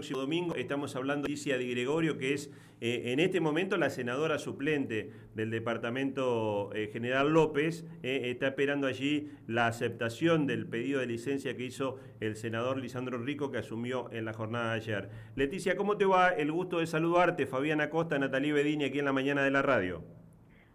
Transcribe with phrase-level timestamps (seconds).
[0.00, 0.54] próximo domingo.
[0.54, 2.50] Estamos hablando de Alicia Di Gregorio, que es
[2.80, 7.84] eh, en este momento la senadora suplente del Departamento eh, General López.
[8.02, 13.18] Eh, está esperando allí la aceptación del pedido de licencia que hizo el senador Lisandro
[13.18, 15.10] Rico, que asumió en la jornada de ayer.
[15.36, 16.30] Leticia, ¿cómo te va?
[16.30, 17.46] El gusto de saludarte.
[17.46, 20.02] Fabiana Costa, Natalí Bedini, aquí en la mañana de la radio.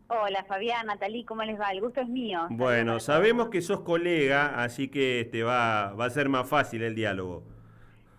[0.07, 1.71] Hola Fabián, Natalí, ¿cómo les va?
[1.71, 2.42] El gusto es mío.
[2.52, 6.94] Bueno, sabemos que sos colega, así que este, va, va a ser más fácil el
[6.94, 7.54] diálogo.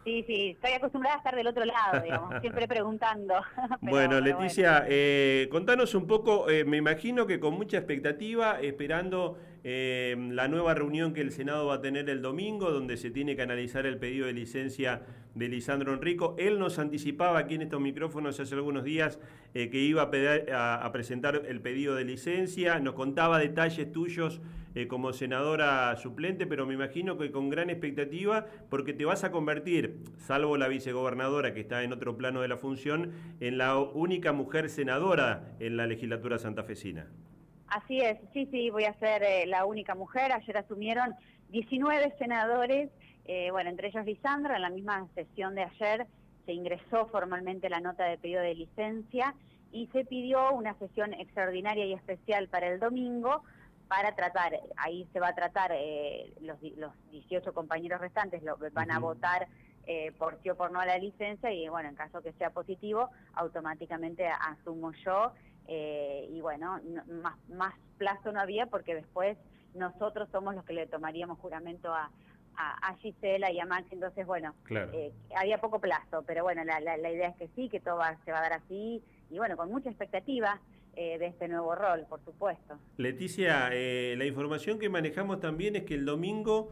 [0.07, 3.35] Sí, sí, estoy acostumbrada a estar del otro lado, digamos, siempre preguntando.
[3.81, 9.37] bueno, Leticia, Eh, contanos un poco, eh, me imagino que con mucha expectativa, esperando
[9.69, 13.35] eh, la nueva reunión que el Senado va a tener el domingo, donde se tiene
[13.35, 15.03] que analizar el pedido de licencia
[15.35, 16.37] de Lisandro Enrico.
[16.39, 19.19] Él nos anticipaba aquí en estos micrófonos hace algunos días
[19.55, 24.41] eh, que iba a, presentar el pedido de licencia, nos contaba detalles tuyos
[24.77, 29.33] eh, como senadora suplente, pero me imagino que con gran expectativa, porque te vas a
[29.33, 34.31] convertir, salvo la vicegobernadora que está en otro plano de la función, en la única
[34.31, 37.09] mujer senadora en la legislatura santafesina.
[37.69, 40.33] Así es, sí, sí, voy a ser eh, la única mujer.
[40.33, 41.15] Ayer asumieron
[41.51, 42.91] 19 senadores,
[43.25, 46.07] eh, bueno, entre ellos Lisandra, en la misma sesión de ayer
[46.45, 49.35] se ingresó formalmente la nota de pedido de licencia
[49.73, 53.43] y se pidió una sesión extraordinaria y especial para el domingo
[53.89, 58.91] para tratar, ahí se va a tratar, eh, los, los 18 compañeros restantes lo, van
[58.91, 59.49] a votar
[60.19, 63.09] por sí o por no a la licencia y bueno, en caso que sea positivo,
[63.35, 65.33] automáticamente asumo yo
[65.69, 66.81] eh, y bueno,
[67.23, 69.37] más, más plazo no había porque después
[69.75, 72.11] nosotros somos los que le tomaríamos juramento a,
[72.57, 77.11] a, Gisela y a Max, entonces bueno, eh, había poco plazo, pero bueno, la, la,
[77.11, 79.91] idea es que sí, que todo se va a dar así, y bueno, con mucha
[79.91, 80.61] expectativa
[80.95, 82.79] eh, de este nuevo rol, por supuesto.
[82.97, 86.71] Leticia, la información que manejamos también es que el domingo,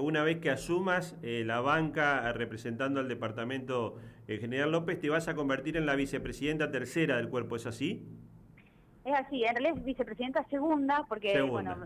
[0.00, 5.76] una vez que asumas la banca representando al Departamento General López, te vas a convertir
[5.76, 8.06] en la vicepresidenta tercera del cuerpo, ¿es así?
[9.04, 11.76] Es así, en realidad es vicepresidenta segunda, porque bueno,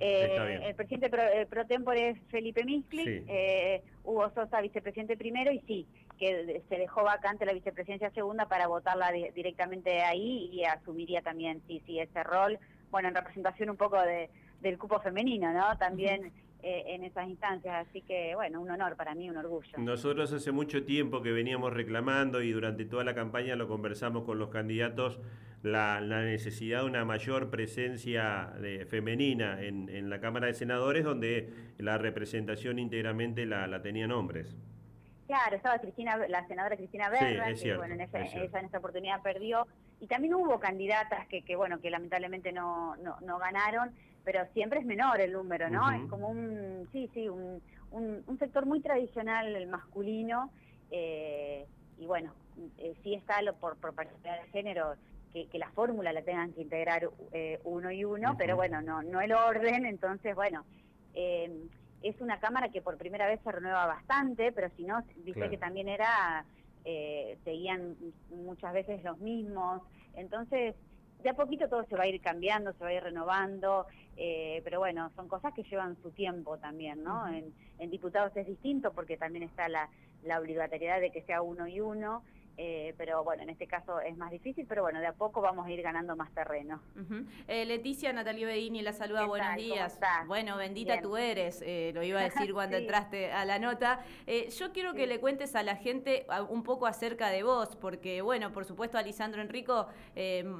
[0.00, 5.52] eh, el presidente pro, eh, pro, tempore es Felipe Miscli, eh, Hugo Sosa vicepresidente primero,
[5.52, 5.86] y sí,
[6.18, 11.82] que se dejó vacante la vicepresidencia segunda para votarla directamente ahí y asumiría también, sí,
[11.86, 12.58] sí, ese rol,
[12.90, 14.30] bueno, en representación un poco de,
[14.60, 15.76] del cupo femenino, ¿no?
[15.76, 16.32] También...
[16.62, 17.86] Eh, en esas instancias.
[17.88, 19.78] Así que, bueno, un honor para mí, un orgullo.
[19.78, 24.38] Nosotros hace mucho tiempo que veníamos reclamando y durante toda la campaña lo conversamos con
[24.38, 25.18] los candidatos,
[25.62, 28.52] la, necesidad de una mayor presencia
[28.88, 34.56] femenina en, la Cámara de Senadores, donde la representación íntegramente la, la tenían hombres.
[35.26, 39.66] Claro, estaba Cristina, la senadora Cristina Berra, que bueno, en esa, en esa oportunidad perdió.
[40.00, 43.92] Y también hubo candidatas que, que bueno, que lamentablemente no, no, no ganaron
[44.24, 45.90] pero siempre es menor el número, ¿no?
[45.90, 50.50] Es como un, sí, sí, un, un, sector muy tradicional, el masculino,
[50.90, 51.66] eh,
[51.98, 52.32] y bueno,
[52.78, 54.94] eh, sí está lo por, por de género,
[55.32, 59.02] que, que, la fórmula la tengan que integrar eh, uno y uno, pero bueno, no,
[59.02, 60.64] no el orden, entonces, bueno,
[61.14, 65.58] es una cámara que por primera vez se renueva bastante, pero si no, dice que
[65.58, 66.44] también era,
[67.44, 67.96] seguían
[68.30, 69.82] muchas veces los mismos,
[70.14, 70.74] entonces
[71.22, 73.86] de a poquito todo se va a ir cambiando, se va a ir renovando,
[74.16, 77.28] eh, pero bueno, son cosas que llevan su tiempo también, ¿no?
[77.28, 77.52] En,
[77.90, 79.88] diputados es distinto porque también está la,
[80.22, 82.22] la obligatoriedad de que sea uno y uno,
[82.62, 85.66] eh, pero bueno, en este caso es más difícil, pero bueno, de a poco vamos
[85.66, 86.82] a ir ganando más terreno.
[87.48, 89.98] Eh, Leticia, Natalia Bedini la saluda, buenos días.
[90.26, 94.04] Bueno, bendita tú eres, eh, lo iba a decir cuando entraste a la nota.
[94.26, 98.52] yo quiero que le cuentes a la gente un poco acerca de vos, porque bueno,
[98.52, 99.86] por supuesto a Lisandro Enrico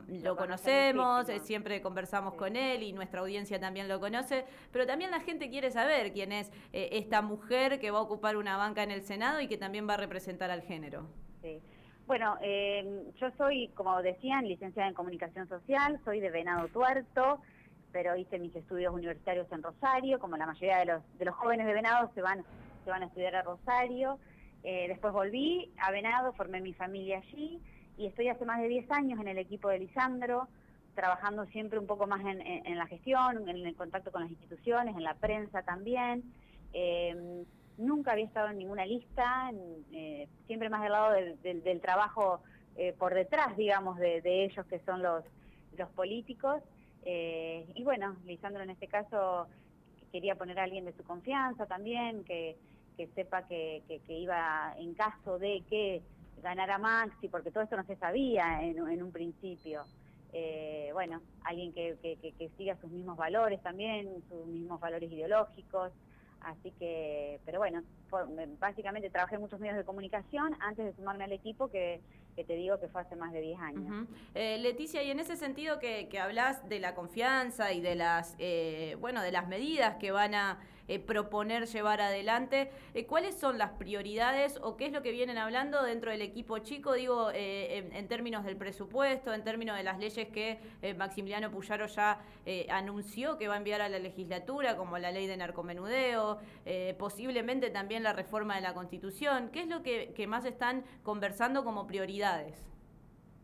[0.08, 5.20] lo, conocemos, siempre conversamos con él y nuestra audiencia también lo conoce, pero también la
[5.20, 9.02] gente quiere saber quién es esta mujer que va a ocupar una banca en el
[9.02, 11.06] Senado y que también va a representar al género.
[11.42, 11.60] Sí.
[12.06, 17.40] Bueno, eh, yo soy, como decían, licenciada en Comunicación Social, soy de Venado Tuerto,
[17.92, 21.66] pero hice mis estudios universitarios en Rosario, como la mayoría de los, de los jóvenes
[21.66, 22.44] de Venado se van,
[22.84, 24.18] se van a estudiar a Rosario.
[24.62, 27.60] Eh, después volví a Venado, formé mi familia allí
[27.97, 30.48] y estoy hace más de 10 años en el equipo de Lisandro,
[30.94, 35.04] trabajando siempre un poco más en, la gestión, en el contacto con las instituciones, en
[35.04, 36.24] la prensa también.
[36.72, 37.44] Eh,
[37.80, 39.50] nunca había estado en ninguna lista,
[39.92, 42.41] eh, siempre más del lado del, trabajo
[42.77, 45.24] eh, por detrás, digamos, de, ellos que son los,
[45.94, 46.62] políticos.
[47.06, 49.47] Eh, y bueno, Lisandro en este caso
[50.12, 52.59] quería poner a alguien de su confianza también, que,
[53.15, 56.03] sepa que, iba en caso de que
[56.42, 59.84] ganara Maxi, porque todo esto no se sabía en, un principio.
[60.92, 65.92] bueno, alguien que, siga sus mismos valores también, sus mismos valores ideológicos,
[66.41, 67.83] Así que, pero bueno,
[68.59, 72.01] básicamente trabajé en muchos medios de comunicación antes de sumarme al equipo que
[72.37, 74.09] que te digo que fue hace más de 10 años.
[74.34, 78.34] Eh, Leticia, y en ese sentido que, que hablas de la confianza y de las,
[78.39, 80.59] eh, bueno, de las medidas que van a
[80.91, 82.71] eh, proponer llevar adelante,
[83.07, 86.95] ¿cuáles son las prioridades o qué es lo que vienen hablando dentro del equipo chico,
[86.95, 90.59] digo, en, términos del presupuesto, en términos de las leyes que
[90.97, 92.19] Maximiliano Puyaro ya
[92.71, 96.41] anunció que va a enviar a la legislatura, como la ley de narcomenudeo,
[96.98, 99.51] posiblemente también la reforma de la Constitución?
[99.53, 102.45] ¿Qué es lo que, más están conversando como prioridad?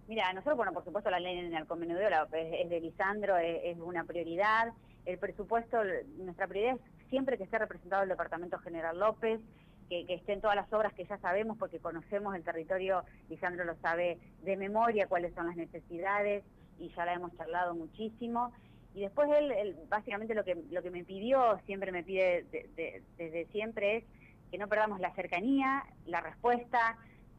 [0.08, 4.04] Mira, nosotros, bueno, por supuesto la ley en el convenio es, de Lisandro, es, una
[4.04, 4.72] prioridad.
[5.04, 5.78] El presupuesto,
[6.18, 9.40] nuestra prioridad es siempre que esté representado el Departamento General López,
[9.88, 14.18] que, estén todas las obras que ya sabemos porque conocemos el territorio, Lisandro lo sabe
[14.42, 16.44] de memoria, cuáles son las necesidades
[16.78, 18.52] y ya la hemos charlado muchísimo.
[18.94, 22.44] Y después él, básicamente lo que, lo que me pidió, siempre me pide
[23.16, 24.04] desde siempre es
[24.50, 26.96] que no perdamos la cercanía, la respuesta,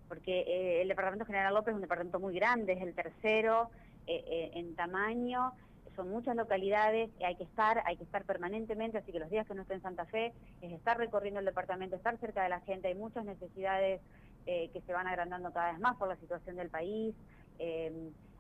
[0.08, 3.70] porque eh, el Departamento General López es un departamento muy grande, es el tercero
[4.06, 5.54] eh, eh, en tamaño,
[5.98, 9.54] son muchas localidades, hay que estar, hay que estar permanentemente, así que los días que
[9.54, 12.88] no esté en Santa Fe es estar recorriendo el departamento, estar cerca de la gente,
[12.88, 14.00] hay muchas necesidades
[14.46, 17.14] que se van agrandando cada vez más por la situación del país,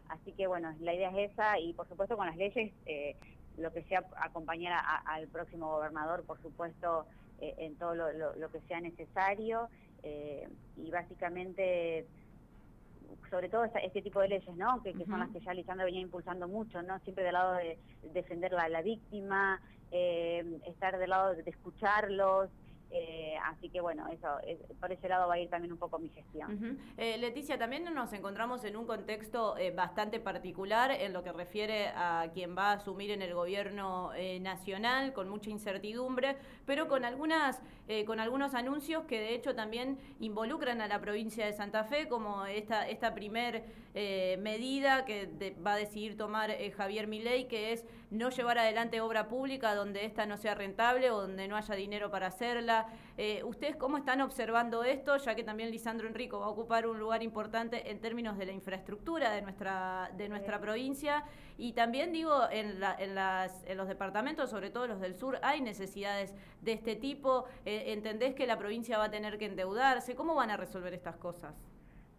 [0.07, 2.71] así que bueno, la idea es esa y por supuesto con las leyes,
[3.57, 7.06] lo que sea acompañar al próximo gobernador, por supuesto,
[7.39, 9.68] en todo lo que sea necesario.
[10.04, 12.06] Eh, y básicamente
[13.30, 14.81] sobre todo este tipo de leyes, ¿no?
[14.83, 17.00] Que, son las que ya Lisandro venía impulsando mucho, ¿no?
[17.00, 17.77] Siempre del lado de,
[18.13, 19.62] defender a la víctima,
[19.92, 22.50] eh, estar del lado de escucharlos,
[22.89, 24.28] eh, así que bueno, eso
[24.80, 26.80] por ese lado va a ir también un poco mi gestión.
[26.98, 31.88] Eh, Leticia, también nos encontramos en un contexto eh, bastante particular en lo que refiere
[31.89, 34.12] a quien va a asumir en el gobierno
[34.42, 37.62] nacional, con mucha incertidumbre, pero con algunas
[38.06, 42.45] con algunos anuncios que de hecho también involucran a la provincia de Santa Fe, como
[42.45, 43.63] esta esta primer
[43.94, 49.75] medida que va a decidir tomar Javier Milei, que es no llevar adelante obra pública
[49.75, 52.88] donde esta no sea rentable o donde no haya dinero para hacerla
[53.19, 57.00] eh, ¿Ustedes cómo están observando esto, ya que también Lisandro Enrico va a ocupar un
[57.00, 61.24] lugar importante en términos de la infraestructura de nuestra, de nuestra provincia?
[61.57, 65.62] Y también digo, en, en, las, en los departamentos, sobre todo los del sur, hay
[65.62, 67.45] necesidades de este tipo.
[67.65, 70.13] Eh, ¿Entendés que la provincia va a tener que endeudarse?
[70.13, 71.56] ¿Cómo van a resolver estas cosas?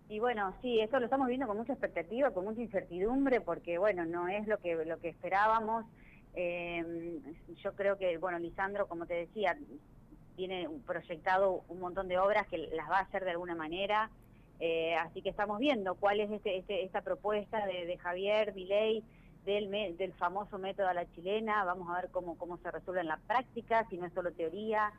[0.09, 4.07] Y bueno, sí, eso lo estamos viendo con mucha expectativa, con mucha incertidumbre, porque bueno,
[4.07, 5.85] no es lo que, lo que esperábamos.
[6.35, 7.21] Eh,
[7.63, 9.59] yo creo que, bueno, Lisandro, como te decía,
[10.35, 14.11] tiene proyectado un montón de obras que las va a hacer de alguna manera.
[14.61, 19.05] Eh, así que estamos viendo cuál es este, este esta propuesta de, Javier Milei
[19.45, 21.65] del, del famoso método a la chilena.
[21.65, 24.91] Vamos a ver cómo, cómo se resuelve en la práctica, si no es solo teoría.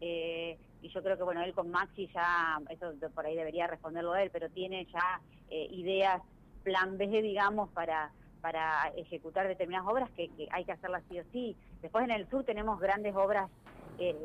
[0.00, 4.14] Eh, y yo creo que bueno él con Maxi ya, eso por ahí debería responderlo
[4.14, 6.22] él, pero tiene ya eh, ideas,
[6.62, 11.56] plan B, digamos, para para ejecutar determinadas obras que, hay que hacerlas sí o sí.
[11.82, 13.50] Después en el sur tenemos grandes obras
[13.98, 14.16] eh,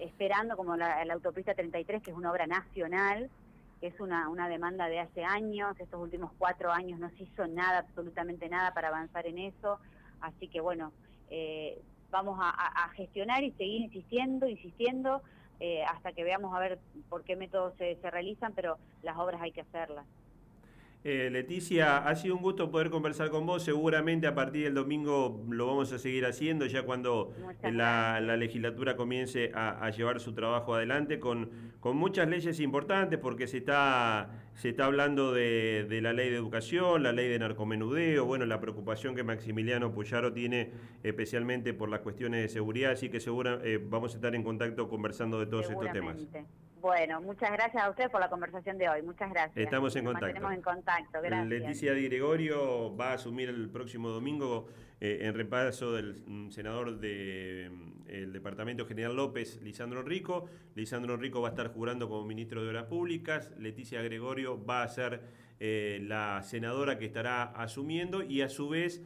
[0.00, 3.30] esperando como la, autopista 33, que es una obra nacional,
[3.80, 7.46] que es una, una demanda de hace años, estos últimos cuatro años no se hizo
[7.46, 9.78] nada, absolutamente nada para avanzar en eso,
[10.20, 10.92] así que bueno,
[11.30, 11.80] eh,
[12.10, 15.22] vamos a, gestionar y seguir insistiendo, insistiendo,
[15.60, 19.40] eh, hasta que veamos a ver por qué métodos se, se realizan, pero las obras
[19.42, 20.06] hay que hacerlas.
[21.08, 23.62] Eh, Leticia, ha sido un gusto poder conversar con vos.
[23.62, 27.32] Seguramente a partir del domingo lo vamos a seguir haciendo, ya cuando
[27.62, 31.48] la, legislatura comience a, llevar su trabajo adelante, con,
[31.78, 37.04] con muchas leyes importantes, porque se está, se está hablando de, la ley de educación,
[37.04, 40.72] la ley de narcomenudeo, bueno, la preocupación que Maximiliano Puyaro tiene
[41.04, 44.88] especialmente por las cuestiones de seguridad, así que seguro eh, vamos a estar en contacto
[44.88, 46.16] conversando de todos estos temas.
[46.86, 49.02] Bueno, muchas gracias a usted por la conversación de hoy.
[49.02, 49.56] Muchas gracias.
[49.56, 50.52] Estamos en contacto.
[50.52, 51.20] en contacto.
[51.20, 51.48] Gracias.
[51.48, 54.68] Leticia Di Gregorio va a asumir el próximo domingo
[55.00, 60.48] eh, en repaso del mm, senador del mm, Departamento General López, Lisandro Rico.
[60.76, 63.52] Lisandro Rico va a estar jurando como ministro de Obras Públicas.
[63.58, 65.22] Leticia Gregorio va a ser
[65.58, 69.02] eh, la senadora que estará asumiendo y a su vez